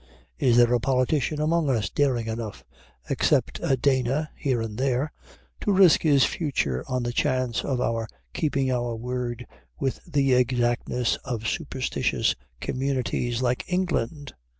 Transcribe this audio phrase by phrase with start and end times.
[0.39, 2.65] Is there a politician among us daring enough
[3.07, 5.11] (except a Dana here and there)
[5.59, 9.45] to risk his future on the chance of our keeping our word
[9.79, 14.33] with the exactness of superstitious communities like England?